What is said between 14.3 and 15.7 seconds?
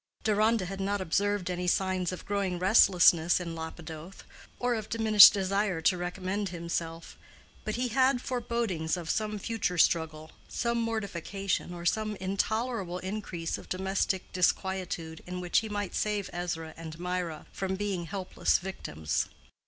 disquietude in which he